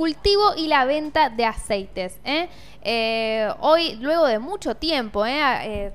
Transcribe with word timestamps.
cultivo 0.00 0.54
y 0.56 0.66
la 0.66 0.86
venta 0.86 1.28
de 1.28 1.44
aceites. 1.44 2.18
¿eh? 2.24 2.48
Eh, 2.80 3.50
hoy, 3.60 3.96
luego 3.96 4.24
de 4.24 4.38
mucho 4.38 4.74
tiempo, 4.74 5.26
¿eh? 5.26 5.38
eh 5.62 5.92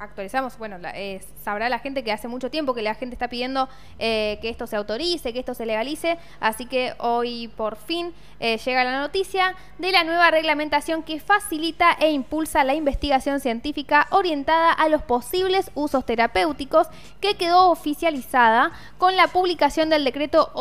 actualizamos, 0.00 0.56
bueno, 0.58 0.76
eh, 0.94 1.20
sabrá 1.42 1.68
la 1.70 1.78
gente 1.78 2.04
que 2.04 2.12
hace 2.12 2.28
mucho 2.28 2.50
tiempo 2.50 2.72
que 2.72 2.82
la 2.82 2.94
gente 2.94 3.14
está 3.14 3.26
pidiendo 3.26 3.68
que 3.98 4.38
esto 4.42 4.68
se 4.68 4.76
autorice, 4.76 5.32
que 5.32 5.40
esto 5.40 5.54
se 5.54 5.66
legalice, 5.66 6.18
así 6.38 6.66
que 6.66 6.94
hoy 6.98 7.48
por 7.48 7.74
fin 7.74 8.14
llega 8.38 8.84
la 8.84 9.00
noticia 9.00 9.56
de 9.78 9.90
la 9.90 10.04
nueva 10.04 10.30
reglamentación 10.30 11.02
que 11.02 11.18
facilita 11.18 11.96
e 11.98 12.12
impulsa 12.12 12.62
la 12.62 12.74
investigación 12.74 13.40
científica 13.40 14.06
orientada 14.10 14.70
a 14.70 14.88
los 14.88 15.02
posibles 15.02 15.72
usos 15.74 16.06
terapéuticos 16.06 16.86
que 17.20 17.34
quedó 17.34 17.68
oficializada 17.68 18.70
con 18.98 19.16
la 19.16 19.26
publicación 19.26 19.90
del 19.90 20.04
decreto 20.04 20.52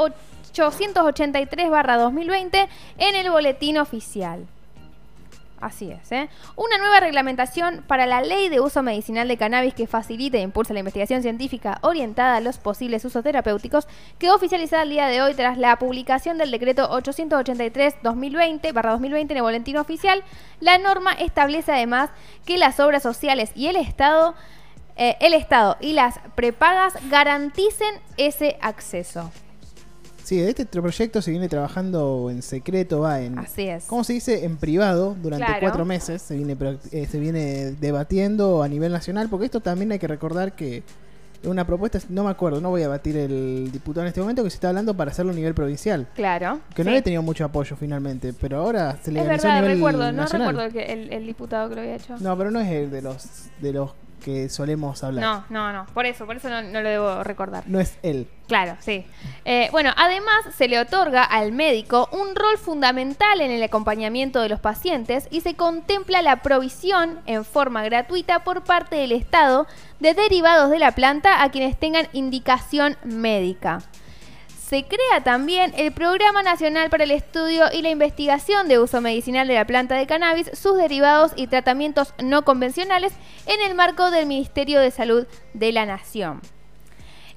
883-2020 0.54 2.68
en 2.98 3.16
el 3.16 3.30
boletín 3.30 3.78
oficial. 3.78 4.48
Así 5.60 5.92
es, 5.92 6.12
¿eh? 6.12 6.30
Una 6.56 6.78
nueva 6.78 7.00
reglamentación 7.00 7.84
para 7.88 8.06
la 8.06 8.22
ley 8.22 8.48
de 8.50 8.60
uso 8.60 8.84
medicinal 8.84 9.28
de 9.28 9.38
cannabis 9.38 9.74
que 9.74 9.88
facilita 9.88 10.38
e 10.38 10.42
impulsa 10.42 10.74
la 10.74 10.80
investigación 10.80 11.24
científica 11.24 11.80
orientada 11.82 12.36
a 12.36 12.42
los 12.42 12.60
posibles 12.60 13.04
usos 13.06 13.24
terapéuticos 13.24 13.88
quedó 14.20 14.36
oficializada 14.36 14.84
el 14.84 14.92
día 14.92 15.08
de 15.08 15.22
hoy 15.22 15.34
tras 15.34 15.58
la 15.58 15.80
publicación 15.80 16.38
del 16.38 16.52
decreto 16.52 16.90
883-2020 16.92 18.02
2020 18.04 19.34
en 19.34 19.38
el 19.38 19.42
boletín 19.42 19.78
oficial. 19.78 20.24
La 20.60 20.78
norma 20.78 21.14
establece 21.14 21.72
además 21.72 22.12
que 22.46 22.60
las 22.60 22.80
obras 22.80 23.02
sociales 23.02 23.52
y 23.56 23.68
el 23.68 23.78
Estado, 23.78 24.36
eh, 24.96 25.18
el 25.22 25.34
Estado 25.34 25.78
y 25.80 25.94
las 25.94 26.20
prepagas 26.36 26.94
garanticen 27.10 27.96
ese 28.18 28.60
acceso. 28.62 29.32
Sí, 30.28 30.42
este 30.42 30.66
proyecto 30.66 31.22
se 31.22 31.32
viene 31.32 31.48
trabajando 31.48 32.28
en 32.30 32.42
secreto, 32.42 33.00
va 33.00 33.22
en. 33.22 33.40
Así 33.40 33.62
es. 33.62 33.86
¿Cómo 33.86 34.04
se 34.04 34.12
dice? 34.12 34.44
En 34.44 34.58
privado 34.58 35.16
durante 35.24 35.46
cuatro 35.62 35.86
meses. 35.86 36.22
Se 36.22 36.36
viene, 36.36 36.58
eh, 36.92 37.08
se 37.10 37.18
viene 37.18 37.72
debatiendo 37.80 38.62
a 38.62 38.68
nivel 38.68 38.92
nacional, 38.92 39.30
porque 39.30 39.46
esto 39.46 39.62
también 39.62 39.90
hay 39.94 40.00
que 40.00 40.08
recordar 40.08 40.54
que 40.54 40.84
es 41.42 41.48
una 41.48 41.66
propuesta, 41.66 42.00
no 42.10 42.26
me 42.26 42.30
acuerdo, 42.30 42.60
no 42.60 42.72
voy 42.72 42.84
a 42.84 42.90
batir 42.90 43.16
el 43.16 43.72
diputado 43.72 44.02
en 44.02 44.10
este 44.10 44.20
momento, 44.20 44.44
que 44.44 44.50
se 44.50 44.56
está 44.56 44.68
hablando 44.68 44.98
para 44.98 45.12
hacerlo 45.12 45.32
a 45.32 45.36
nivel 45.36 45.54
provincial. 45.54 46.10
Claro. 46.14 46.60
Que 46.76 46.84
no 46.84 46.92
le 46.92 47.02
tenido 47.02 47.22
mucho 47.22 47.46
apoyo 47.46 47.78
finalmente, 47.78 48.34
pero 48.34 48.58
ahora 48.58 48.98
se 49.02 49.14
le 49.14 49.22
Es 49.22 49.28
verdad, 49.30 49.52
a 49.52 49.62
nivel 49.62 49.78
recuerdo, 49.78 50.12
no 50.12 50.26
recuerdo 50.26 50.70
que 50.74 50.92
el, 50.92 51.14
el, 51.14 51.26
diputado 51.26 51.70
que 51.70 51.76
lo 51.76 51.82
había 51.84 51.96
hecho. 51.96 52.18
No, 52.20 52.38
pero 52.38 52.52
no 52.52 52.60
es 52.60 52.70
el 52.70 52.92
de 52.92 53.02
los, 53.02 53.24
de 53.62 53.72
los 53.72 53.92
que 54.24 54.50
solemos 54.50 55.04
hablar. 55.04 55.24
No, 55.24 55.46
no, 55.50 55.74
no. 55.74 55.86
Por 55.94 56.06
eso, 56.06 56.26
por 56.26 56.38
eso 56.38 56.50
no, 56.50 56.62
lo 56.62 56.90
debo 56.90 57.24
recordar. 57.24 57.64
No 57.68 57.80
es 57.80 57.98
él. 58.04 58.28
Claro, 58.48 58.78
sí. 58.80 59.06
Eh, 59.46 59.70
bueno, 59.72 59.92
además 59.98 60.46
se 60.56 60.68
le 60.68 60.80
otorga 60.80 61.24
al 61.24 61.52
médico 61.52 62.10
un 62.12 62.36
rol 62.36 62.58
fundamental 62.58 63.42
en 63.42 63.52
el 63.52 63.62
acompañamiento 63.64 64.42
de 64.42 64.50
los 64.50 64.60
pacientes 64.60 65.28
y 65.32 65.42
se 65.42 65.56
contempla 65.56 66.22
la 66.22 66.42
provisión 66.42 67.20
en 67.26 67.44
forma 67.44 67.84
gratuita 67.84 68.44
por 68.44 68.64
parte 68.64 68.96
del 68.96 69.12
Estado 69.12 69.68
de 70.00 70.14
derivados 70.14 70.70
de 70.70 70.80
la 70.80 70.92
planta 70.92 71.44
a 71.44 71.52
quienes 71.52 71.78
tengan 71.78 72.08
indicación 72.14 72.98
médica 73.04 73.82
se 74.68 74.84
crea 74.84 75.24
también 75.24 75.74
el 75.78 75.94
Programa 75.94 76.44
Nacional 76.44 76.90
para 76.90 77.06
el 77.06 77.12
Estudio 77.12 77.68
y 77.72 77.82
la 77.82 77.90
Investigación 77.90 78.68
de 78.68 78.80
Uso 78.80 79.00
Medicinal 79.00 79.48
de 79.48 79.54
la 79.54 79.66
Planta 79.66 79.96
de 79.96 80.06
Cannabis, 80.08 80.52
sus 80.54 80.76
derivados 80.76 81.32
y 81.38 81.48
tratamientos 81.48 82.14
no 82.22 82.44
convencionales 82.44 83.14
en 83.46 83.62
el 83.62 83.76
marco 83.76 84.12
del 84.12 84.26
Ministerio 84.26 84.82
de 84.82 84.92
Salud 84.92 85.26
de 85.54 85.72
la 85.72 85.86
Nación. 85.86 86.42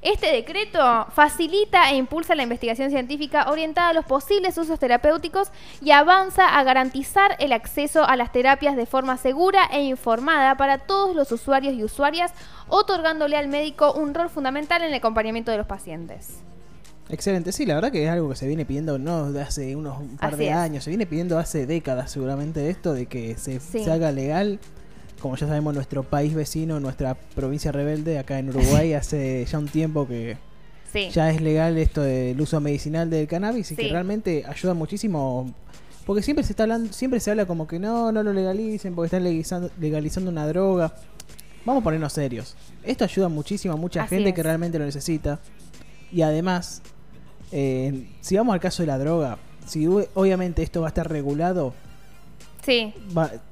Este 0.02 0.32
decreto 0.32 1.06
facilita 1.12 1.90
e 1.90 1.96
impulsa 1.96 2.34
la 2.34 2.42
investigación 2.42 2.90
científica 2.90 3.48
orientada 3.48 3.90
a 3.90 3.92
los 3.92 4.06
posibles 4.06 4.58
usos 4.58 4.80
terapéuticos 4.80 5.52
y 5.80 5.92
avanza 5.92 6.58
a 6.58 6.64
garantizar 6.64 7.36
el 7.38 7.52
acceso 7.52 8.04
a 8.04 8.16
las 8.16 8.32
terapias 8.32 8.74
de 8.74 8.86
forma 8.86 9.16
segura 9.18 9.68
e 9.70 9.82
informada 9.82 10.56
para 10.56 10.78
todos 10.78 11.14
los 11.14 11.30
usuarios 11.30 11.74
y 11.74 11.84
usuarias, 11.84 12.32
otorgándole 12.66 13.36
al 13.36 13.46
médico 13.46 13.92
un 13.92 14.14
rol 14.14 14.30
fundamental 14.30 14.82
en 14.82 14.88
el 14.88 14.94
acompañamiento 14.94 15.52
de 15.52 15.58
los 15.58 15.66
pacientes. 15.66 16.42
Excelente, 17.12 17.52
sí, 17.52 17.66
la 17.66 17.74
verdad 17.74 17.90
que 17.90 18.04
es 18.04 18.10
algo 18.10 18.28
que 18.28 18.36
se 18.36 18.46
viene 18.46 18.64
pidiendo 18.64 18.98
no 18.98 19.32
de 19.32 19.42
hace 19.42 19.74
unos 19.74 19.98
un 19.98 20.16
par 20.16 20.36
de 20.36 20.52
años, 20.52 20.84
se 20.84 20.90
viene 20.90 21.06
pidiendo 21.06 21.38
hace 21.38 21.66
décadas 21.66 22.10
seguramente 22.10 22.70
esto 22.70 22.92
de 22.92 23.06
que 23.06 23.36
se, 23.36 23.60
haga 23.90 24.12
legal. 24.12 24.58
Como 25.20 25.36
ya 25.36 25.46
sabemos, 25.46 25.74
nuestro 25.74 26.02
país 26.02 26.34
vecino, 26.34 26.80
nuestra 26.80 27.14
provincia 27.14 27.72
rebelde, 27.72 28.18
acá 28.18 28.38
en 28.38 28.48
Uruguay, 28.48 28.92
hace 28.94 29.44
ya 29.44 29.58
un 29.58 29.68
tiempo 29.68 30.08
que 30.08 30.38
ya 31.12 31.30
es 31.30 31.40
legal 31.40 31.76
esto 31.76 32.02
del 32.02 32.40
uso 32.40 32.60
medicinal 32.60 33.10
del 33.10 33.26
cannabis 33.28 33.70
y 33.72 33.76
que 33.76 33.88
realmente 33.88 34.44
ayuda 34.46 34.74
muchísimo. 34.74 35.52
Porque 36.06 36.22
siempre 36.22 36.42
se 36.42 36.52
está 36.52 36.62
hablando, 36.62 36.92
siempre 36.92 37.20
se 37.20 37.30
habla 37.30 37.46
como 37.46 37.66
que 37.66 37.78
no, 37.78 38.10
no 38.12 38.22
lo 38.22 38.32
legalicen 38.32 38.94
porque 38.94 39.06
están 39.06 39.24
legalizando, 39.24 39.70
legalizando 39.78 40.30
una 40.30 40.46
droga. 40.46 40.94
Vamos 41.64 41.82
a 41.82 41.84
ponernos 41.84 42.12
serios. 42.12 42.56
Esto 42.82 43.04
ayuda 43.04 43.28
muchísimo 43.28 43.74
a 43.74 43.76
mucha 43.76 44.06
gente 44.06 44.32
que 44.32 44.42
realmente 44.42 44.78
lo 44.78 44.86
necesita. 44.86 45.38
Y 46.10 46.22
además, 46.22 46.82
eh, 47.52 48.08
si 48.20 48.36
vamos 48.36 48.54
al 48.54 48.60
caso 48.60 48.82
de 48.82 48.86
la 48.86 48.98
droga, 48.98 49.38
si 49.66 49.86
obviamente 49.86 50.62
esto 50.62 50.80
va 50.80 50.88
a 50.88 50.90
estar 50.90 51.08
regulado, 51.08 51.74
sí. 52.64 52.94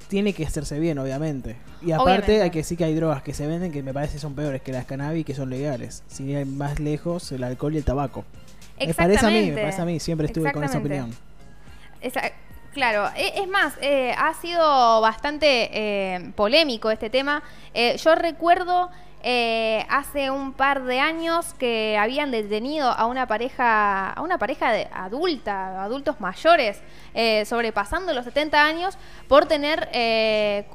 tiene 0.07 0.33
que 0.33 0.45
hacerse 0.45 0.79
bien, 0.79 0.97
obviamente. 0.99 1.57
Y 1.81 1.91
aparte 1.91 2.41
hay 2.41 2.49
que 2.49 2.59
decir 2.59 2.77
que 2.77 2.83
hay 2.83 2.93
drogas 2.93 3.23
que 3.23 3.33
se 3.33 3.47
venden 3.47 3.71
que 3.71 3.81
me 3.81 3.93
parece 3.93 4.19
son 4.19 4.35
peores 4.35 4.61
que 4.61 4.71
las 4.71 4.85
cannabis 4.85 5.25
que 5.25 5.33
son 5.33 5.49
legales. 5.49 6.03
Si 6.07 6.35
hay 6.35 6.45
más 6.45 6.79
lejos, 6.79 7.31
el 7.31 7.43
alcohol 7.43 7.73
y 7.73 7.77
el 7.77 7.85
tabaco. 7.85 8.25
Me 8.79 8.93
parece 8.93 9.25
a 9.25 9.29
mí, 9.29 9.51
me 9.51 9.61
parece 9.61 9.81
a 9.81 9.85
mí, 9.85 9.99
siempre 9.99 10.27
estuve 10.27 10.51
con 10.51 10.63
esa 10.63 10.77
opinión. 10.77 11.13
claro, 12.73 13.09
e, 13.15 13.41
es 13.41 13.47
más, 13.47 13.73
eh, 13.81 14.13
ha 14.17 14.33
sido 14.33 15.01
bastante 15.01 15.69
eh, 15.73 16.31
polémico 16.35 16.91
este 16.91 17.09
tema. 17.09 17.43
yo 17.97 18.15
recuerdo 18.15 18.89
eh, 19.21 19.85
hace 19.89 20.31
un 20.31 20.53
par 20.53 20.83
de 20.83 20.99
años 20.99 21.53
que 21.55 21.97
habían 21.97 22.31
detenido 22.31 22.89
a 22.89 23.05
una 23.05 23.27
pareja, 23.27 24.11
a 24.11 24.21
una 24.21 24.37
pareja 24.37 24.71
de 24.71 24.87
adulta, 24.93 25.83
adultos 25.83 26.21
mayores, 26.21 26.81
eh, 27.13 27.43
sobrepasando 27.45 28.13
los 28.13 28.23
70 28.23 28.63
años, 28.63 28.97
por 29.27 29.45
tener 29.45 29.89
eh, 29.91 30.65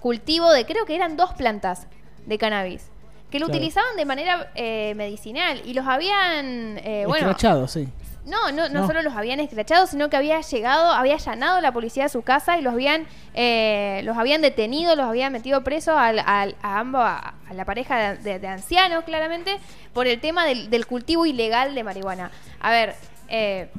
cultivo 0.00 0.50
de, 0.52 0.64
creo 0.64 0.86
que 0.86 0.94
eran 0.94 1.16
dos 1.16 1.34
plantas 1.34 1.86
de 2.24 2.38
cannabis, 2.38 2.90
que 3.30 3.40
lo 3.40 3.46
utilizaban 3.46 3.96
de 3.96 4.04
manera 4.04 4.50
medicinal 4.94 5.60
y 5.64 5.74
los 5.74 5.86
habían, 5.86 6.80
bueno, 7.06 7.34
sí. 7.68 7.88
No, 8.26 8.50
no, 8.50 8.68
no, 8.68 8.86
solo 8.88 9.02
los 9.02 9.14
habían 9.14 9.38
escrachado, 9.38 9.86
sino 9.86 10.10
que 10.10 10.16
había 10.16 10.40
llegado, 10.40 10.90
había 10.90 11.14
allanado 11.14 11.60
la 11.60 11.72
policía 11.72 12.06
a 12.06 12.08
su 12.08 12.22
casa 12.22 12.58
y 12.58 12.62
los 12.62 12.72
habían, 12.72 13.06
eh, 13.34 14.00
los 14.02 14.16
habían 14.18 14.42
detenido, 14.42 14.96
los 14.96 15.06
habían 15.06 15.32
metido 15.32 15.62
presos 15.62 15.94
a, 15.96 16.48
ambos, 16.62 17.02
a, 17.02 17.34
la 17.54 17.64
pareja 17.64 18.16
de, 18.16 18.48
ancianos, 18.48 19.04
claramente, 19.04 19.58
por 19.92 20.08
el 20.08 20.20
tema 20.20 20.44
del, 20.44 20.86
cultivo 20.86 21.24
ilegal 21.24 21.76
de 21.76 21.84
marihuana. 21.84 22.32
A 22.58 22.72
ver, 22.72 22.96
eh, 23.28 23.70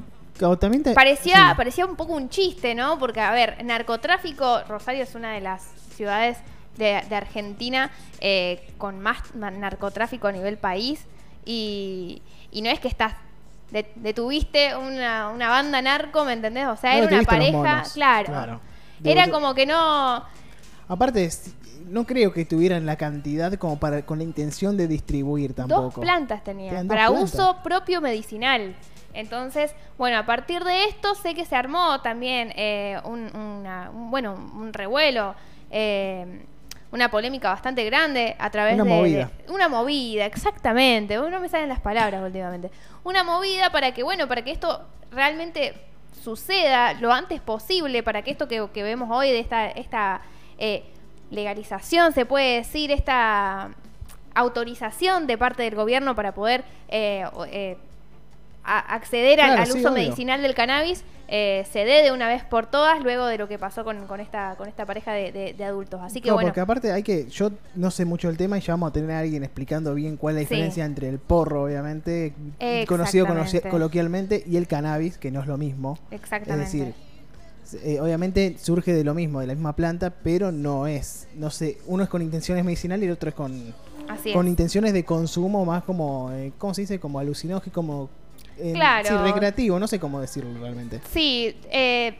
parecía, 0.94 1.52
parecía 1.54 1.84
un 1.84 1.96
poco 1.96 2.14
un 2.14 2.30
chiste, 2.30 2.74
¿no? 2.74 2.98
Porque, 2.98 3.20
a 3.20 3.32
ver, 3.32 3.62
narcotráfico, 3.64 4.62
Rosario 4.66 5.02
es 5.02 5.14
una 5.14 5.34
de 5.34 5.42
las 5.42 5.62
ciudades 5.94 6.38
de, 6.78 6.94
Argentina 7.14 7.90
eh, 8.20 8.66
con 8.78 8.98
más 9.00 9.34
narcotráfico 9.34 10.26
a 10.26 10.32
nivel 10.32 10.56
país 10.56 11.04
y, 11.44 12.22
y 12.50 12.62
no 12.62 12.70
es 12.70 12.80
que 12.80 12.88
estás 12.88 13.14
detuviste 13.70 14.76
una, 14.76 15.28
una 15.28 15.48
banda 15.48 15.82
narco, 15.82 16.24
¿me 16.24 16.32
entendés? 16.32 16.66
O 16.68 16.76
sea, 16.76 16.96
era 16.96 17.06
una 17.06 17.22
pareja, 17.22 17.84
claro. 17.92 18.60
Era 19.04 19.30
como 19.30 19.54
que 19.54 19.66
no... 19.66 20.24
Aparte, 20.88 21.30
no 21.88 22.04
creo 22.04 22.32
que 22.32 22.44
tuvieran 22.44 22.86
la 22.86 22.96
cantidad 22.96 23.52
como 23.54 23.78
para 23.78 24.04
con 24.04 24.18
la 24.18 24.24
intención 24.24 24.76
de 24.76 24.88
distribuir 24.88 25.54
tampoco. 25.54 25.82
Dos 25.82 25.94
plantas 25.94 26.42
tenían, 26.44 26.86
para 26.88 27.10
uso 27.10 27.58
propio 27.62 28.00
medicinal. 28.00 28.74
Entonces, 29.14 29.74
bueno, 29.96 30.18
a 30.18 30.26
partir 30.26 30.64
de 30.64 30.84
esto 30.84 31.14
sé 31.14 31.34
que 31.34 31.44
se 31.44 31.56
armó 31.56 32.00
también 32.02 32.52
eh, 32.56 33.00
un, 33.04 33.30
bueno, 34.10 34.34
un 34.54 34.72
revuelo. 34.72 35.34
Eh, 35.70 36.44
una 36.90 37.10
polémica 37.10 37.50
bastante 37.50 37.84
grande 37.84 38.36
a 38.38 38.50
través 38.50 38.74
una 38.74 38.84
de, 38.84 38.90
movida. 38.90 39.30
una 39.48 39.68
movida, 39.68 40.26
exactamente. 40.26 41.16
No 41.16 41.40
me 41.40 41.48
salen 41.48 41.68
las 41.68 41.80
palabras 41.80 42.22
últimamente. 42.22 42.70
Una 43.04 43.24
movida 43.24 43.70
para 43.70 43.92
que, 43.92 44.02
bueno, 44.02 44.26
para 44.26 44.42
que 44.42 44.50
esto 44.50 44.86
realmente 45.10 45.74
suceda 46.22 46.94
lo 46.94 47.12
antes 47.12 47.40
posible, 47.40 48.02
para 48.02 48.22
que 48.22 48.30
esto 48.30 48.48
que, 48.48 48.82
vemos 48.82 49.08
hoy 49.10 49.30
de 49.30 49.38
esta, 49.38 49.68
esta 49.68 50.22
eh, 50.58 50.84
legalización, 51.30 52.12
se 52.12 52.24
puede 52.24 52.56
decir, 52.56 52.90
esta 52.90 53.70
autorización 54.34 55.26
de 55.26 55.36
parte 55.36 55.62
del 55.64 55.74
gobierno 55.74 56.14
para 56.14 56.32
poder 56.32 56.64
eh, 56.88 57.24
eh, 57.50 57.76
acceder 58.64 59.40
al, 59.40 59.68
uso 59.70 59.90
medicinal 59.92 60.42
del 60.42 60.54
cannabis, 60.54 61.04
eh, 61.28 61.66
se 61.70 61.84
dé 61.84 62.02
de 62.02 62.10
una 62.10 62.26
vez 62.26 62.42
por 62.42 62.66
todas 62.66 63.02
luego 63.02 63.26
de 63.26 63.36
lo 63.36 63.48
que 63.48 63.58
pasó 63.58 63.84
con, 63.84 63.98
esta, 64.18 64.56
con 64.56 64.66
esta 64.66 64.86
pareja 64.86 65.12
de, 65.12 65.54
adultos. 65.62 66.00
Así 66.02 66.22
que 66.22 66.30
no, 66.30 66.38
porque 66.38 66.60
aparte 66.60 66.90
hay 66.90 67.02
que, 67.02 67.28
yo 67.28 67.50
no 67.74 67.90
sé 67.90 68.06
mucho 68.06 68.30
el 68.30 68.38
tema 68.38 68.56
y 68.56 68.62
ya 68.62 68.72
vamos 68.72 68.90
a 68.90 68.92
tener 68.92 69.10
a 69.10 69.20
alguien 69.20 69.44
explicando 69.44 69.94
bien 69.94 70.16
cuál 70.16 70.34
es 70.34 70.36
la 70.36 70.40
diferencia 70.40 70.84
entre 70.84 71.08
el 71.08 71.18
porro, 71.18 71.64
obviamente, 71.64 72.32
conocido 72.86 73.26
coloquialmente, 73.70 74.42
y 74.46 74.56
el 74.56 74.66
cannabis, 74.66 75.18
que 75.18 75.30
no 75.30 75.40
es 75.40 75.46
lo 75.46 75.58
mismo. 75.58 75.98
Exactamente. 76.10 76.64
Es 76.64 76.72
decir, 76.72 76.94
eh, 77.84 78.00
obviamente 78.00 78.56
surge 78.58 78.94
de 78.94 79.04
lo 79.04 79.12
mismo, 79.12 79.40
de 79.40 79.46
la 79.46 79.54
misma 79.54 79.76
planta, 79.76 80.10
pero 80.10 80.50
no 80.50 80.86
es, 80.86 81.28
no 81.34 81.50
sé, 81.50 81.76
uno 81.86 82.02
es 82.02 82.08
con 82.08 82.22
intenciones 82.22 82.64
medicinales 82.64 83.02
y 83.02 83.06
el 83.06 83.12
otro 83.12 83.28
es 83.28 83.34
con, 83.34 83.74
con 84.32 84.48
intenciones 84.48 84.94
de 84.94 85.04
consumo 85.04 85.66
más 85.66 85.84
como, 85.84 86.32
eh, 86.32 86.52
¿cómo 86.56 86.72
se 86.72 86.82
dice? 86.82 86.98
Como 86.98 87.18
alucinógeno, 87.18 87.72
como 87.74 88.08
claro. 88.74 89.08
Sí, 89.08 89.14
recreativo, 89.16 89.78
no 89.78 89.86
sé 89.86 89.98
cómo 89.98 90.20
decirlo 90.20 90.60
realmente. 90.60 91.00
Sí, 91.10 91.56
eh, 91.70 92.16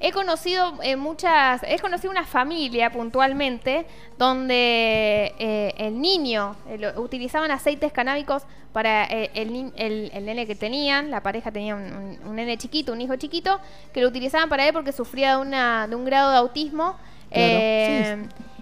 he 0.00 0.12
conocido 0.12 0.74
eh, 0.82 0.96
muchas, 0.96 1.62
he 1.66 1.78
conocido 1.78 2.10
una 2.10 2.24
familia 2.24 2.90
puntualmente 2.90 3.86
donde 4.18 5.34
eh, 5.38 5.74
el 5.78 6.00
niño 6.00 6.56
utilizaban 6.96 7.50
aceites 7.50 7.92
canábicos 7.92 8.42
para 8.72 9.04
el, 9.04 9.72
el, 9.76 10.24
nene 10.24 10.46
que 10.46 10.54
tenían, 10.54 11.10
la 11.10 11.22
pareja 11.22 11.50
tenía 11.50 11.74
un, 11.74 12.34
nene 12.34 12.58
chiquito, 12.58 12.92
un 12.92 13.00
hijo 13.00 13.16
chiquito, 13.16 13.58
que 13.94 14.02
lo 14.02 14.08
utilizaban 14.08 14.50
para 14.50 14.66
él 14.66 14.72
porque 14.74 14.92
sufría 14.92 15.36
de, 15.36 15.42
una, 15.42 15.88
de 15.88 15.96
un 15.96 16.04
grado 16.04 16.30
de 16.30 16.36
autismo. 16.36 16.96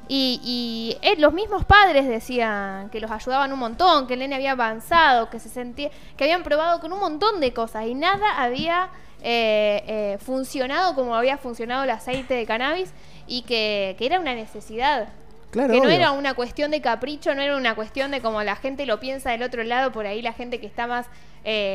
Y, 0.09 0.97
eh, 1.03 1.15
los 1.19 1.33
mismos 1.33 1.65
padres 1.65 2.07
decían 2.07 2.91
que 2.91 3.01
los 3.01 3.11
ayudaban 3.11 3.53
un 3.53 3.59
montón, 3.59 4.07
que 4.07 4.15
el 4.15 4.21
nene 4.21 4.35
había 4.35 4.53
avanzado, 4.53 5.31
que 5.31 5.39
se 5.39 5.49
sentía, 5.49 5.91
que 6.17 6.25
habían 6.25 6.43
probado 6.43 6.81
con 6.81 6.93
un 6.93 7.01
montón 7.01 7.41
de 7.41 7.53
cosas 7.53 7.87
y 7.87 7.95
nada 7.95 8.43
había 8.43 8.91
eh, 9.23 9.83
eh, 9.87 10.19
funcionado 10.21 10.95
como 10.95 11.17
había 11.17 11.39
funcionado 11.39 11.85
el 11.85 11.91
aceite 11.91 12.35
de 12.35 12.45
cannabis 12.45 12.93
y 13.27 13.43
que, 13.43 13.97
era 13.99 14.21
una 14.21 14.35
necesidad. 14.35 15.09
Claro, 15.51 15.73
que 15.73 15.81
no 15.81 15.89
era 15.89 16.11
una 16.11 16.35
cuestión 16.35 16.73
de 16.73 16.81
capricho, 16.81 17.33
no 17.35 17.41
era 17.41 17.57
una 17.57 17.77
cuestión 17.77 18.11
de 18.11 18.21
como 18.21 18.43
la 18.43 18.57
gente 18.57 18.87
lo 18.87 18.99
piensa 18.99 19.31
del 19.31 19.45
otro 19.45 19.63
lado, 19.63 19.93
por 19.93 20.05
ahí 20.05 20.21
la 20.21 20.33
gente 20.33 20.59
que 20.59 20.67
está 20.67 20.89
más, 20.89 21.07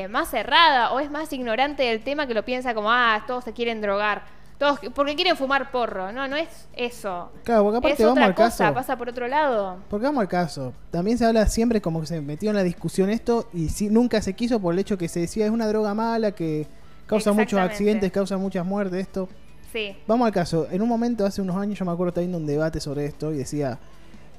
más 0.09 0.29
cerrada 0.29 0.91
o 0.91 0.99
es 0.99 1.09
más 1.09 1.31
ignorante 1.31 1.83
del 1.83 2.01
tema 2.01 2.27
que 2.27 2.33
lo 2.33 2.43
piensa 2.43 2.73
como, 2.73 2.91
ah, 2.91 3.23
todos 3.25 3.45
se 3.45 3.53
quieren 3.53 3.79
drogar 3.81 4.23
todos 4.59 4.79
porque 4.93 5.15
quieren 5.15 5.37
fumar 5.37 5.71
porro, 5.71 6.11
no, 6.11 6.27
no 6.27 6.35
es 6.35 6.67
eso. 6.73 7.31
Claro, 7.45 7.63
porque 7.63 7.77
aparte 7.77 8.05
vamos 8.05 8.23
al 8.23 8.35
caso. 8.35 8.73
pasa 8.73 8.97
por 8.97 9.07
otro 9.07 9.25
lado. 9.25 9.77
Porque 9.89 10.05
vamos 10.05 10.21
al 10.21 10.27
caso. 10.27 10.73
También 10.91 11.17
se 11.17 11.25
habla 11.25 11.47
siempre 11.47 11.81
como 11.81 12.01
que 12.01 12.07
se 12.07 12.19
metió 12.19 12.49
en 12.49 12.57
la 12.57 12.63
discusión 12.63 13.09
esto 13.09 13.47
y 13.53 13.69
si, 13.69 13.89
nunca 13.89 14.21
se 14.21 14.33
quiso 14.33 14.59
por 14.59 14.73
el 14.73 14.79
hecho 14.79 14.97
que 14.97 15.07
se 15.07 15.21
decía 15.21 15.45
es 15.45 15.51
una 15.51 15.65
droga 15.65 15.93
mala 15.93 16.33
que 16.33 16.67
causa 17.07 17.31
muchos 17.31 17.57
accidentes, 17.57 18.11
causa 18.11 18.37
muchas 18.37 18.65
muertes, 18.65 18.99
esto. 18.99 19.29
Sí. 19.71 19.95
Vamos 20.05 20.25
al 20.25 20.33
caso. 20.33 20.67
En 20.69 20.81
un 20.81 20.89
momento, 20.89 21.25
hace 21.25 21.41
unos 21.41 21.55
años, 21.55 21.79
yo 21.79 21.85
me 21.85 21.91
acuerdo, 21.93 22.09
estaba 22.09 22.23
viendo 22.23 22.37
un 22.37 22.45
debate 22.45 22.81
sobre 22.81 23.05
esto 23.05 23.31
y 23.31 23.37
decía, 23.37 23.79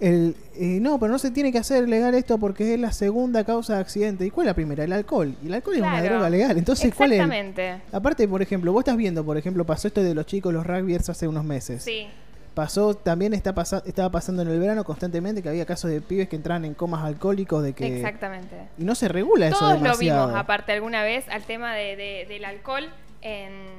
el, 0.01 0.35
eh, 0.57 0.79
no, 0.81 0.99
pero 0.99 1.13
no 1.13 1.19
se 1.19 1.31
tiene 1.31 1.53
que 1.53 1.59
hacer 1.59 1.89
legal 1.89 2.15
esto 2.15 2.39
porque 2.39 2.75
es 2.75 2.81
la 2.81 2.91
segunda 2.91 3.45
causa 3.45 3.75
de 3.75 3.81
accidente. 3.81 4.25
¿Y 4.25 4.31
cuál 4.31 4.47
es 4.47 4.51
la 4.51 4.55
primera? 4.55 4.85
El 4.85 4.93
alcohol. 4.93 5.35
Y 5.43 5.47
el 5.49 5.55
alcohol 5.55 5.75
es 5.77 5.83
una 5.83 6.03
droga 6.03 6.31
legal. 6.31 6.57
Entonces, 6.57 6.95
¿cuál 6.95 7.13
es? 7.13 7.81
Aparte, 7.93 8.27
por 8.27 8.43
ejemplo, 8.43 8.73
vos 8.73 8.81
estás 8.81 8.97
viendo, 8.97 9.25
por 9.25 9.37
ejemplo, 9.37 9.65
pasó 9.65 9.89
esto 9.89 10.03
de 10.03 10.15
los 10.15 10.27
chicos, 10.27 10.53
los 10.53 10.67
rugbyers 10.67 11.09
hace 11.11 11.29
unos 11.29 11.45
meses. 11.45 11.83
Sí. 11.83 12.09
Pasó, 12.55 12.95
también 12.95 13.33
está 13.33 13.55
estaba 13.87 14.11
pasando 14.11 14.43
en 14.43 14.49
el 14.49 14.59
verano 14.59 14.83
constantemente 14.83 15.41
que 15.41 15.49
había 15.49 15.65
casos 15.65 15.91
de 15.91 16.01
pibes 16.01 16.29
que 16.29 16.35
entran 16.35 16.65
en 16.65 16.75
comas 16.75 17.05
alcohólicos 17.05 17.63
de 17.63 17.75
que... 17.75 17.99
Exactamente. 17.99 18.57
Y 18.77 18.85
no 18.85 18.97
se 18.97 19.07
regula 19.07 19.49
eso 19.49 19.69
demasiado. 19.69 20.21
lo 20.21 20.27
vimos, 20.27 20.41
aparte, 20.41 20.73
alguna 20.73 21.05
vez 21.05 21.29
al 21.29 21.45
tema 21.45 21.75
de, 21.75 22.27
del 22.29 22.45
alcohol 22.45 22.89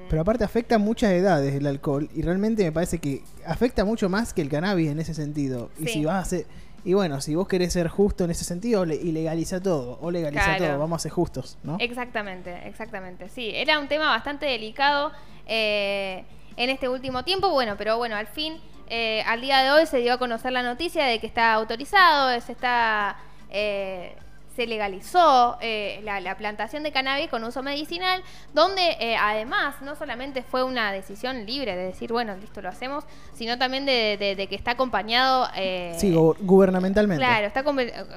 pero 0.09 0.21
aparte 0.21 0.43
afecta 0.43 0.75
a 0.75 0.77
muchas 0.77 1.11
edades 1.11 1.55
el 1.55 1.65
alcohol 1.65 2.09
y 2.13 2.21
realmente 2.21 2.63
me 2.63 2.71
parece 2.71 2.99
que 2.99 3.23
afecta 3.45 3.85
mucho 3.85 4.09
más 4.09 4.33
que 4.33 4.41
el 4.41 4.49
cannabis 4.49 4.89
en 4.89 4.99
ese 4.99 5.13
sentido. 5.13 5.69
Y 5.79 5.87
si 5.87 6.05
vas 6.05 6.15
a 6.15 6.19
hacer... 6.19 6.45
Y 6.83 6.93
bueno, 6.93 7.21
si 7.21 7.35
vos 7.35 7.47
querés 7.47 7.73
ser 7.73 7.87
justo 7.89 8.23
en 8.23 8.31
ese 8.31 8.43
sentido, 8.43 8.83
y 8.85 9.11
legaliza 9.11 9.61
todo, 9.61 9.99
o 10.01 10.09
legaliza 10.09 10.57
todo, 10.57 10.79
vamos 10.79 10.97
a 10.97 10.99
ser 11.03 11.11
justos, 11.11 11.57
¿no? 11.63 11.77
Exactamente, 11.79 12.67
exactamente. 12.67 13.29
Sí, 13.29 13.51
era 13.53 13.79
un 13.79 13.87
tema 13.87 14.07
bastante 14.07 14.47
delicado 14.47 15.11
eh, 15.45 16.23
en 16.57 16.69
este 16.71 16.89
último 16.89 17.23
tiempo, 17.23 17.51
bueno, 17.51 17.75
pero 17.77 17.97
bueno, 17.97 18.15
al 18.15 18.25
fin, 18.25 18.59
eh, 18.87 19.21
al 19.27 19.41
día 19.41 19.59
de 19.61 19.69
hoy 19.69 19.85
se 19.85 19.99
dio 19.99 20.13
a 20.13 20.17
conocer 20.17 20.51
la 20.53 20.63
noticia 20.63 21.05
de 21.05 21.19
que 21.19 21.27
está 21.27 21.53
autorizado, 21.53 22.39
se 22.41 22.51
está... 22.51 23.17
Eh, 23.51 24.15
se 24.55 24.67
legalizó 24.67 25.57
eh, 25.61 26.01
la, 26.03 26.35
plantación 26.35 26.83
de 26.83 26.91
cannabis 26.91 27.29
con 27.29 27.43
uso 27.43 27.63
medicinal, 27.63 28.21
donde 28.53 28.97
eh, 28.99 29.15
además 29.15 29.75
no 29.81 29.95
solamente 29.95 30.43
fue 30.43 30.63
una 30.63 30.91
decisión 30.91 31.45
libre 31.45 31.75
de 31.75 31.85
decir, 31.85 32.11
bueno, 32.11 32.35
listo, 32.35 32.61
lo 32.61 32.69
hacemos, 32.69 33.05
sino 33.33 33.57
también 33.57 33.85
de, 33.85 34.47
que 34.49 34.55
está 34.55 34.71
acompañado... 34.71 35.47
Eh, 35.55 35.95
sí, 35.97 36.13
gubernamentalmente. 36.13 37.23
Claro, 37.23 37.47
está 37.47 37.63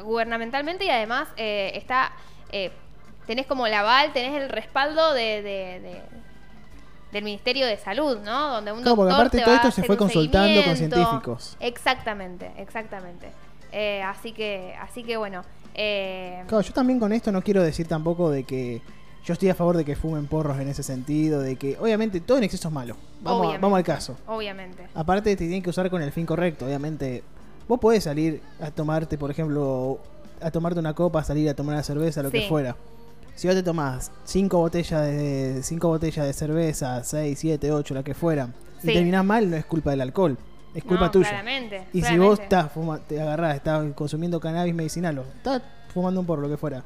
gubernamentalmente 0.02 0.84
y 0.84 0.90
además 0.90 1.28
está... 1.36 2.12
tenés 3.26 3.46
como 3.46 3.66
el 3.66 3.75
aval, 3.75 4.12
tenés 4.12 4.40
el 4.42 4.48
respaldo 4.48 5.12
de, 5.12 6.02
del 7.12 7.25
Ministerio 7.25 7.66
de 7.66 7.76
Salud, 7.76 8.19
¿no? 8.25 8.54
Donde 8.54 8.72
un 8.72 8.78
doctor 8.78 8.96
porque 8.96 9.14
aparte 9.14 9.40
todo 9.40 9.54
esto 9.54 9.70
se 9.70 9.84
fue 9.84 9.96
consultando 9.96 10.64
con 10.64 10.76
científicos. 10.76 11.56
Exactamente, 11.60 12.50
exactamente. 12.56 13.31
así 14.04 14.32
que, 14.32 14.75
así 14.81 15.04
que 15.04 15.16
bueno, 15.16 15.44
eh, 15.74 16.44
claro, 16.46 16.62
yo 16.62 16.72
también 16.72 17.00
con 17.00 17.12
esto 17.12 17.32
no 17.32 17.42
quiero 17.42 17.62
decir 17.62 17.86
tampoco 17.88 18.30
de 18.30 18.44
que 18.44 18.80
yo 19.24 19.32
estoy 19.32 19.48
a 19.48 19.54
favor 19.54 19.76
de 19.76 19.84
que 19.84 19.96
fumen 19.96 20.26
porros 20.26 20.58
en 20.60 20.68
ese 20.68 20.82
sentido, 20.82 21.40
de 21.40 21.56
que 21.56 21.76
obviamente 21.78 22.20
todo 22.20 22.38
en 22.38 22.44
exceso 22.44 22.68
es 22.68 22.74
malo. 22.74 22.96
Vamos, 23.22 23.58
vamos 23.60 23.76
al 23.76 23.84
caso. 23.84 24.16
Obviamente. 24.26 24.86
Aparte 24.94 25.30
te 25.30 25.36
tienen 25.36 25.62
que 25.62 25.70
usar 25.70 25.90
con 25.90 26.02
el 26.02 26.12
fin 26.12 26.26
correcto, 26.26 26.66
obviamente. 26.66 27.22
Vos 27.66 27.80
podés 27.80 28.04
salir 28.04 28.42
a 28.60 28.70
tomarte, 28.70 29.16
por 29.16 29.30
ejemplo, 29.30 29.98
a 30.40 30.50
tomarte 30.50 30.78
una 30.78 30.94
copa, 30.94 31.24
salir 31.24 31.48
a 31.48 31.54
tomar 31.54 31.74
una 31.74 31.82
cerveza, 31.82 32.22
lo 32.22 32.30
que 32.30 32.42
fuera. 32.42 32.76
Si 33.34 33.48
vos 33.48 33.56
te 33.56 33.62
tomás 33.62 34.12
cinco 34.24 34.58
botellas 34.58 35.00
de 35.00 35.60
cinco 35.62 35.88
botellas 35.88 36.26
de 36.26 36.32
cerveza, 36.32 37.02
6, 37.02 37.36
7, 37.36 37.72
8, 37.72 37.94
la 37.94 38.02
que 38.04 38.14
fuera, 38.14 38.50
y 38.82 38.86
terminás 38.86 39.24
mal, 39.24 39.50
no 39.50 39.56
es 39.56 39.64
culpa 39.64 39.90
del 39.90 40.02
alcohol 40.02 40.36
es 40.74 40.84
culpa 40.84 41.10
tuya. 41.10 41.28
Claramente, 41.28 41.86
y 41.92 42.02
si 42.02 42.18
vos 42.18 42.40
estás 42.40 42.70
te 43.06 43.20
agarrás, 43.20 43.56
estás 43.56 43.92
consumiendo 43.94 44.40
cannabis 44.40 44.74
medicinal 44.74 45.18
o 45.18 45.22
estás 45.22 45.62
fumando 45.92 46.20
un 46.20 46.26
porro, 46.26 46.42
lo 46.42 46.48
que 46.48 46.56
fuera, 46.56 46.82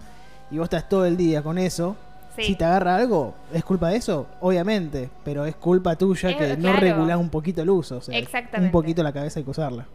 y 0.50 0.58
vos 0.58 0.64
estás 0.66 0.88
todo 0.88 1.06
el 1.06 1.16
día 1.16 1.42
con 1.42 1.58
eso, 1.58 1.96
si 2.36 2.54
te 2.54 2.64
agarra 2.64 2.96
algo, 2.96 3.34
¿es 3.52 3.64
culpa 3.64 3.88
de 3.88 3.96
eso? 3.96 4.26
Obviamente, 4.40 5.10
pero 5.24 5.44
es 5.44 5.56
culpa 5.56 5.96
tuya 5.96 6.36
que 6.36 6.56
no 6.56 6.72
regulás 6.74 7.18
un 7.18 7.30
poquito 7.30 7.62
el 7.62 7.70
uso. 7.70 7.96
O 7.96 8.00
sea, 8.00 8.16
Exactamente. 8.16 8.66
Un 8.66 8.72
poquito 8.72 9.02
la 9.02 9.12
cabeza 9.12 9.40
hay 9.40 9.44
que 9.44 9.50
usarla. 9.50 9.86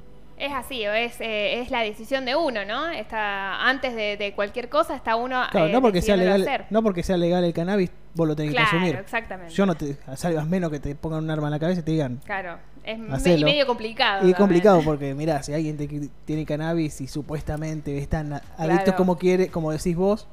Es 0.44 0.52
así, 0.52 0.84
es, 0.84 1.22
eh, 1.22 1.62
es 1.62 1.72
la 1.72 1.80
decisión 1.80 2.26
de 2.26 2.36
uno, 2.36 2.66
¿no? 2.66 2.90
Está, 2.90 3.66
antes 3.66 3.96
de, 3.96 4.34
cualquier 4.36 4.68
cosa 4.68 4.94
está 4.94 5.16
uno. 5.16 5.42
Claro, 5.50 5.70
no, 5.70 5.82
porque 5.82 6.02
sea 6.02 6.18
legal, 6.18 6.66
no 6.70 6.84
porque 6.84 7.02
sea 7.02 7.16
legal 7.16 7.46
el 7.46 7.54
cannabis, 7.54 7.90
vos 8.14 8.28
lo 8.28 8.36
tenés 8.36 8.54
que 8.54 8.60
consumir. 8.60 8.96
exactamente. 8.96 9.54
Yo 9.54 9.66
no 9.66 9.76
te 9.76 9.96
salgas 10.18 10.46
menos 10.46 10.70
que 10.70 10.82
te 10.82 10.96
pongan 10.96 11.24
un 11.24 11.32
arma 11.32 11.48
en 11.48 11.52
la 11.52 11.60
cabeza 11.60 11.80
y 11.80 11.84
te 11.84 11.92
digan. 11.92 12.20
Claro, 12.26 12.58
es 12.84 13.00
medio 13.00 13.66
complicado. 13.66 14.28
Y 14.28 14.32
es 14.32 14.36
complicado 14.36 14.82
porque, 14.84 15.14
mirá, 15.14 15.42
si 15.44 15.54
alguien 15.54 15.78
tiene 16.26 16.46
cannabis 16.46 17.00
y 17.00 17.08
supuestamente 17.08 17.98
están 17.98 18.42
adictos 18.58 18.96
como 18.96 19.18
quiere, 19.18 19.48
como 19.48 19.72
decís 19.72 19.96
vos, 19.96 20.28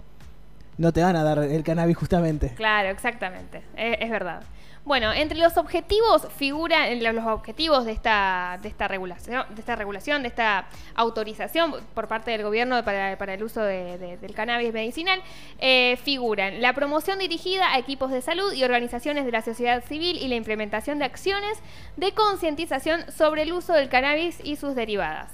no 0.77 0.93
te 0.93 1.05
van 1.05 1.15
a 1.15 1.23
dar 1.23 1.39
el 1.39 1.63
cannabis 1.63 1.97
justamente. 1.97 2.49
Claro, 2.57 2.89
exactamente. 2.89 3.63
es 3.77 4.11
verdad. 4.11 4.43
Bueno, 4.91 5.13
entre 5.13 5.39
los 5.39 5.57
objetivos 5.57 6.27
figuran 6.37 7.01
los 7.01 7.25
objetivos 7.25 7.85
de 7.85 7.93
esta, 7.93 8.59
de 8.61 8.69
esta 8.69 8.89
regulación, 8.89 9.45
de 9.51 9.61
esta 9.61 9.77
regulación, 9.77 10.23
de 10.23 10.27
esta 10.27 10.67
autorización 10.97 11.77
por 11.95 12.09
parte 12.09 12.33
del 12.33 12.43
gobierno 12.43 12.85
para, 12.85 13.13
el 13.13 13.45
uso 13.45 13.63
del 13.63 14.35
cannabis 14.35 14.73
medicinal, 14.73 15.23
eh, 15.61 15.97
figuran 16.03 16.61
la 16.61 16.73
promoción 16.73 17.21
dirigida 17.21 17.73
a 17.73 17.79
equipos 17.79 18.11
de 18.11 18.21
salud 18.21 18.53
y 18.53 18.65
organizaciones 18.65 19.25
de 19.27 19.31
la 19.31 19.43
sociedad 19.43 19.85
civil 19.85 20.19
y 20.21 20.27
la 20.27 20.35
implementación 20.35 20.99
de 20.99 21.05
acciones 21.05 21.61
de 21.97 22.13
concientización 22.13 23.13
sobre 23.13 23.43
el 23.43 23.53
uso 23.53 23.75
del 23.75 23.91
cannabis 23.91 24.41
y 24.43 24.57
sus 24.57 24.75
derivadas. 24.75 25.31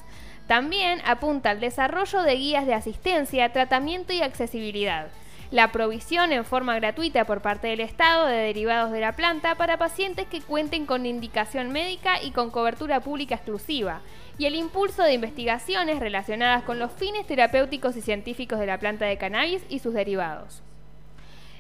También 0.47 1.01
apunta 1.07 1.49
al 1.49 1.61
desarrollo 1.61 2.21
de 2.21 2.35
guías 2.35 2.67
de 2.67 2.75
asistencia, 2.75 3.51
tratamiento 3.55 4.13
y 4.13 4.21
accesibilidad 4.21 5.07
la 5.51 5.73
provisión 5.73 6.33
en 6.33 6.45
forma 6.45 6.75
gratuita 6.77 7.25
por 7.25 7.41
parte 7.41 7.69
del 7.69 7.81
Estado 7.81 8.27
de 8.27 8.37
derivados 8.37 8.91
de 8.91 9.01
la 9.01 9.13
planta 9.13 9.55
para 9.55 9.79
pacientes 9.79 10.27
que 10.27 10.41
cuenten 10.41 10.87
con 10.87 11.07
indicación 11.07 11.71
médica 11.71 12.23
y 12.23 12.33
con 12.33 12.51
cobertura 12.51 13.01
pública 13.01 13.37
exclusiva, 13.37 14.01
y 14.39 14.47
el 14.47 14.55
impulso 14.55 15.03
de 15.03 15.15
investigaciones 15.15 16.01
relacionadas 16.01 16.63
con 16.65 16.79
los 16.79 16.93
fines 16.93 17.27
terapéuticos 17.27 17.97
y 17.97 18.03
científicos 18.03 18.59
de 18.59 18.67
la 18.67 18.79
planta 18.79 19.07
de 19.07 19.19
cannabis 19.19 19.65
y 19.69 19.79
sus 19.79 19.95
derivados. 19.95 20.66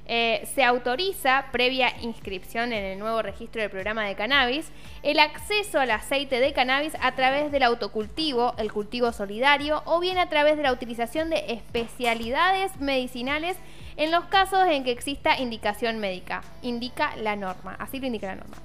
Eh, 0.08 0.46
se 0.54 0.62
autoriza, 0.62 1.46
previa 1.52 1.92
inscripción 2.02 2.72
en 2.72 2.84
el 2.84 2.98
nuevo 2.98 3.22
registro 3.22 3.60
del 3.60 3.70
programa 3.70 4.04
de 4.04 4.14
cannabis, 4.14 4.70
el 5.02 5.18
acceso 5.18 5.80
al 5.80 5.90
aceite 5.90 6.40
de 6.40 6.52
cannabis 6.52 6.94
a 7.00 7.14
través 7.16 7.50
del 7.50 7.64
autocultivo, 7.64 8.54
el 8.58 8.72
cultivo 8.72 9.12
solidario, 9.12 9.82
o 9.84 9.98
bien 9.98 10.18
a 10.18 10.28
través 10.28 10.56
de 10.56 10.62
la 10.62 10.72
utilización 10.72 11.30
de 11.30 11.44
especialidades 11.48 12.76
medicinales 12.78 13.56
en 13.96 14.10
los 14.10 14.26
casos 14.26 14.66
en 14.68 14.84
que 14.84 14.92
exista 14.92 15.38
indicación 15.38 15.98
médica. 15.98 16.42
Indica 16.62 17.16
la 17.16 17.34
norma, 17.34 17.76
así 17.78 17.98
lo 17.98 18.06
indica 18.06 18.28
la 18.28 18.36
norma. 18.36 18.56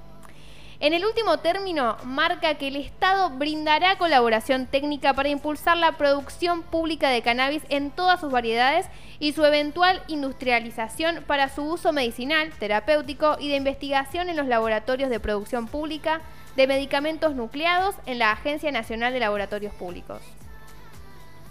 En 0.81 0.93
el 0.93 1.05
último 1.05 1.37
término, 1.37 1.95
marca 2.05 2.55
que 2.55 2.69
el 2.69 2.75
Estado 2.75 3.29
brindará 3.29 3.99
colaboración 3.99 4.65
técnica 4.65 5.13
para 5.13 5.29
impulsar 5.29 5.77
la 5.77 5.91
producción 5.91 6.63
pública 6.63 7.09
de 7.09 7.21
cannabis 7.21 7.61
en 7.69 7.91
todas 7.91 8.19
sus 8.19 8.31
variedades 8.31 8.87
y 9.19 9.33
su 9.33 9.45
eventual 9.45 10.01
industrialización 10.07 11.23
para 11.27 11.49
su 11.49 11.65
uso 11.65 11.93
medicinal, 11.93 12.49
terapéutico 12.57 13.37
y 13.39 13.49
de 13.49 13.57
investigación 13.57 14.27
en 14.29 14.37
los 14.37 14.47
laboratorios 14.47 15.11
de 15.11 15.19
producción 15.19 15.67
pública 15.67 16.21
de 16.55 16.65
medicamentos 16.65 17.35
nucleados 17.35 17.93
en 18.07 18.17
la 18.17 18.31
Agencia 18.31 18.71
Nacional 18.71 19.13
de 19.13 19.19
Laboratorios 19.19 19.75
Públicos. 19.75 20.23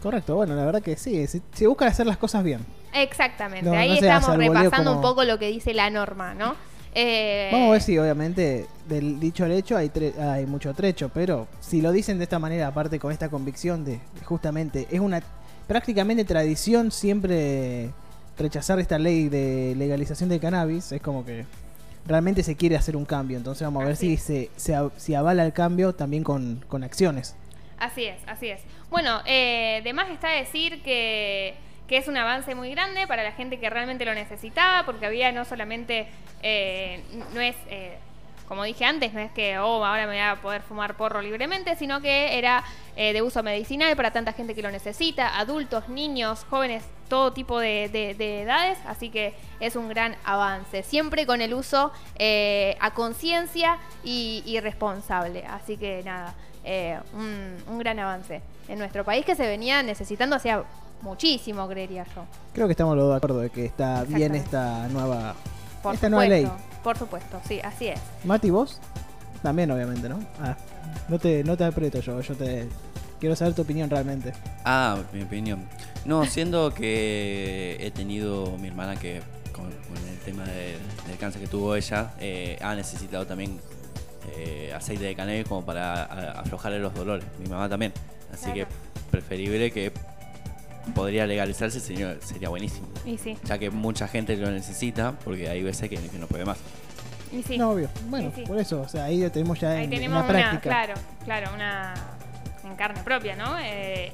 Correcto, 0.02 0.34
bueno, 0.34 0.56
la 0.56 0.64
verdad 0.64 0.82
que 0.82 0.96
sí, 0.96 1.24
se, 1.28 1.66
busca 1.68 1.86
hacer 1.86 2.06
las 2.06 2.16
cosas 2.16 2.42
bien. 2.42 2.66
Exactamente, 2.92 3.70
ahí 3.76 3.96
estamos 3.96 4.36
repasando 4.36 4.92
un 4.92 5.00
poco 5.00 5.22
lo 5.22 5.38
que 5.38 5.46
dice 5.46 5.72
la 5.72 5.88
norma, 5.88 6.34
¿no? 6.34 6.56
Eh, 6.94 7.50
Vamos 7.52 7.68
a 7.68 7.72
ver 7.72 7.82
si 7.82 7.98
obviamente 7.98 8.66
del 8.88 9.20
dicho 9.20 9.44
al 9.44 9.52
hecho 9.52 9.76
hay, 9.76 9.90
hay 10.18 10.46
mucho 10.46 10.74
trecho, 10.74 11.08
pero 11.12 11.46
si 11.60 11.80
lo 11.80 11.92
dicen 11.92 12.18
de 12.18 12.24
esta 12.24 12.38
manera, 12.38 12.66
aparte 12.66 12.98
con 12.98 13.12
esta 13.12 13.28
convicción 13.28 13.84
de 13.84 14.00
justamente 14.24 14.88
es 14.90 15.00
una 15.00 15.22
prácticamente 15.68 16.24
tradición 16.24 16.90
siempre 16.90 17.90
rechazar 18.36 18.80
esta 18.80 18.98
ley 18.98 19.28
de 19.28 19.74
legalización 19.76 20.28
de 20.28 20.40
cannabis, 20.40 20.90
es 20.92 21.00
como 21.00 21.24
que 21.24 21.44
realmente 22.06 22.42
se 22.42 22.56
quiere 22.56 22.76
hacer 22.76 22.96
un 22.96 23.04
cambio, 23.04 23.36
entonces 23.36 23.64
vamos 23.64 23.84
a 23.84 23.86
ver 23.86 23.96
si 23.96 24.16
se, 24.16 24.50
si 24.56 25.14
avala 25.14 25.44
el 25.44 25.52
cambio 25.52 25.94
también 25.94 26.24
con, 26.24 26.64
acciones. 26.82 27.36
Así 27.78 28.04
es, 28.04 28.16
así 28.26 28.48
es. 28.48 28.60
Bueno, 28.90 29.20
eh, 29.26 29.80
de 29.84 29.92
más 29.92 30.10
está 30.10 30.28
decir 30.30 30.82
que 30.82 31.54
que 31.90 31.96
es 31.96 32.06
un 32.06 32.16
avance 32.16 32.54
muy 32.54 32.70
grande 32.70 33.08
para 33.08 33.24
la 33.24 33.32
gente 33.32 33.58
que 33.58 33.68
realmente 33.68 34.04
lo 34.04 34.14
necesitaba, 34.14 34.86
porque 34.86 35.06
había 35.06 35.32
no 35.32 35.44
solamente, 35.44 36.06
eh, 36.40 37.02
no 37.34 37.40
es, 37.40 37.56
eh, 37.68 37.98
como 38.46 38.62
dije 38.62 38.84
antes, 38.84 39.12
no 39.12 39.18
es 39.18 39.32
que, 39.32 39.58
oh, 39.58 39.84
ahora 39.84 40.06
me 40.06 40.12
voy 40.12 40.20
a 40.20 40.36
poder 40.40 40.62
fumar 40.62 40.96
porro 40.96 41.20
libremente, 41.20 41.74
sino 41.74 42.00
que 42.00 42.38
era 42.38 42.62
eh, 42.94 43.12
de 43.12 43.22
uso 43.22 43.42
medicinal 43.42 43.96
para 43.96 44.12
tanta 44.12 44.32
gente 44.32 44.54
que 44.54 44.62
lo 44.62 44.70
necesita, 44.70 45.36
adultos, 45.36 45.88
niños, 45.88 46.46
jóvenes, 46.48 46.84
todo 47.08 47.32
tipo 47.32 47.58
de, 47.58 47.86
edades, 48.20 48.78
así 48.86 49.10
que 49.10 49.34
es 49.58 49.74
un 49.74 49.88
gran 49.88 50.14
avance, 50.24 50.84
siempre 50.84 51.26
con 51.26 51.40
el 51.40 51.52
uso 51.52 51.90
a 52.20 52.90
conciencia 52.94 53.78
y, 54.04 54.60
responsable, 54.62 55.44
así 55.44 55.76
que 55.76 56.04
nada, 56.04 56.36
un, 57.14 57.56
un 57.66 57.78
gran 57.80 57.98
avance 57.98 58.42
en 58.68 58.78
nuestro 58.78 59.04
país 59.04 59.26
que 59.26 59.34
se 59.34 59.48
venía 59.48 59.82
necesitando 59.82 60.36
hacía 60.36 60.64
muchísimo, 61.02 61.66
creería 61.68 62.04
yo. 62.14 62.24
Creo 62.52 62.66
que 62.66 62.72
estamos 62.72 62.96
los 62.96 63.04
dos 63.04 63.12
de 63.12 63.16
acuerdo 63.16 63.40
de 63.40 63.50
que 63.50 63.64
está 63.64 64.04
bien 64.04 64.34
esta 64.34 64.88
nueva, 64.88 65.34
esta 65.92 66.08
nueva 66.08 66.26
ley. 66.26 66.48
Por 66.82 66.96
supuesto, 66.96 67.40
sí, 67.46 67.60
así 67.62 67.88
es. 67.88 68.00
Mati, 68.24 68.50
vos 68.50 68.80
también, 69.42 69.70
obviamente, 69.70 70.08
¿no? 70.08 70.18
Ah, 70.40 70.56
no 71.08 71.18
te, 71.18 71.44
no 71.44 71.56
te 71.56 71.64
aprieto 71.64 72.00
yo, 72.00 72.20
yo 72.20 72.34
te 72.34 72.68
quiero 73.18 73.36
saber 73.36 73.54
tu 73.54 73.62
opinión 73.62 73.88
realmente. 73.88 74.32
Ah, 74.64 74.98
mi 75.12 75.22
opinión. 75.22 75.66
No, 76.04 76.24
siendo 76.24 76.72
que 76.72 77.76
he 77.80 77.90
tenido 77.90 78.56
mi 78.58 78.68
hermana 78.68 78.96
que 78.96 79.22
con, 79.52 79.66
el 79.66 80.18
tema 80.24 80.44
del 80.44 81.18
cáncer 81.18 81.42
que 81.42 81.48
tuvo 81.48 81.76
ella, 81.76 82.12
eh, 82.18 82.58
ha 82.62 82.74
necesitado 82.74 83.26
también 83.26 83.60
eh, 84.36 84.72
aceite 84.74 85.04
de 85.04 85.14
cannabis 85.14 85.46
como 85.46 85.64
para 85.64 86.04
aflojarle 86.40 86.78
los 86.78 86.94
dolores. 86.94 87.24
Mi 87.38 87.48
mamá 87.48 87.68
también. 87.68 87.92
Así 88.32 88.52
que 88.52 88.66
preferible 89.10 89.70
que 89.70 89.92
podría 90.94 91.26
legalizarse 91.26 91.80
sería, 91.80 92.20
sería 92.20 92.48
buenísimo. 92.48 92.88
Ya 93.44 93.58
que 93.58 93.70
mucha 93.70 94.08
gente 94.08 94.36
lo 94.36 94.50
necesita, 94.50 95.18
porque 95.24 95.48
hay 95.48 95.62
veces 95.62 95.88
que, 95.88 95.98
no 96.18 96.26
puede 96.26 96.44
más. 96.44 96.58
No, 97.56 97.70
obvio. 97.70 97.88
Bueno, 98.08 98.32
por 98.46 98.58
eso, 98.58 98.80
o 98.80 98.88
sea, 98.88 99.04
ahí 99.04 99.28
tenemos 99.30 99.60
ya 99.60 99.80
en, 99.80 99.90
tenemos 99.90 100.24
práctica. 100.24 100.60
claro, 100.60 100.94
claro, 101.24 101.54
una 101.54 101.94
en 102.64 102.74
carne 102.76 103.02
propia, 103.02 103.36
¿no? 103.36 103.56
Eh, 103.60 104.12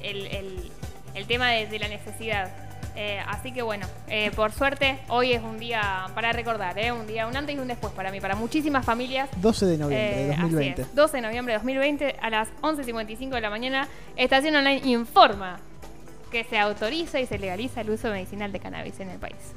el, 1.15 1.27
tema 1.27 1.49
de, 1.49 1.79
la 1.79 1.87
necesidad. 1.87 2.51
Eh, 2.95 3.19
así 3.27 3.51
que 3.51 3.61
bueno, 3.61 3.85
eh, 4.07 4.31
por 4.35 4.51
suerte, 4.51 4.99
hoy 5.09 5.33
es 5.33 5.41
un 5.43 5.59
día 5.59 6.07
para 6.15 6.31
recordar, 6.31 6.77
¿eh? 6.79 6.91
un 6.91 7.05
día, 7.05 7.27
un 7.27 7.35
antes 7.35 7.55
y 7.55 7.59
un 7.59 7.67
después 7.67 7.93
para 7.93 8.11
mí, 8.11 8.19
para 8.19 8.35
muchísimas 8.35 8.85
familias. 8.85 9.29
12 9.37 9.65
de 9.65 9.77
noviembre 9.77 10.15
de 10.15 10.27
2020. 10.35 10.85
12 10.93 11.17
de 11.17 11.21
noviembre 11.21 11.53
de 11.53 11.57
2020 11.59 12.15
a 12.19 12.29
las 12.29 12.49
11.55 12.61 13.29
de 13.29 13.41
la 13.41 13.49
mañana, 13.51 13.87
Estación 14.15 14.55
Online 14.55 14.81
informa 14.85 15.59
que 16.31 16.43
se 16.43 16.57
autoriza 16.57 17.19
y 17.19 17.25
se 17.25 17.39
legaliza 17.39 17.81
el 17.81 17.89
uso 17.89 18.09
medicinal 18.09 18.51
de 18.51 18.59
cannabis 18.59 18.99
en 18.99 19.09
el 19.09 19.19
país. 19.19 19.53